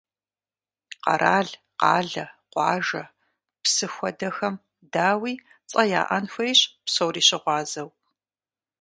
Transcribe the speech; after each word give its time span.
Къэрал, 1.03 1.49
къалэ, 1.79 2.25
къуажэ, 2.51 3.03
псы 3.63 3.85
хуэдэхэм, 3.93 4.55
дауи, 4.93 5.33
цӀэ 5.69 5.83
яӀэн 5.99 6.25
хуейщ 6.33 6.59
псори 6.85 7.21
щыгъуазэу. 7.27 7.89